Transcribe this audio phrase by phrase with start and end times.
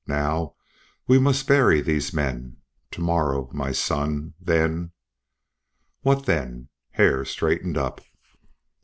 [0.07, 0.55] Now
[1.07, 2.57] we must bury these men.
[2.89, 4.33] To morrow my son.
[4.41, 4.93] Then"
[6.01, 8.01] "What then?" Hare straightened up.